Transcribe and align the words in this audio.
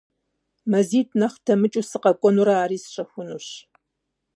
МазитӀ 0.71 1.15
нэхъ 1.19 1.37
дэмыкӀыу 1.45 1.87
сыкъэкӀуэнурэ 1.89 2.55
ари 2.63 2.77
сщэхунущ. 2.83 3.47